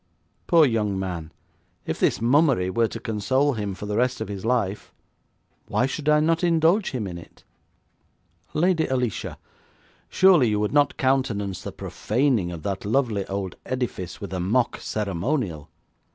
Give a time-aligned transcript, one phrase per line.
[0.47, 1.31] Poor young man,
[1.85, 4.91] if this mummery were to console him for the rest of his life,
[5.67, 7.43] why should I not indulge him in it?'
[8.55, 9.37] 'Lady Alicia,
[10.09, 14.77] surely you would not countenance the profaning of that lovely old edifice with a mock
[14.81, 15.69] ceremonial?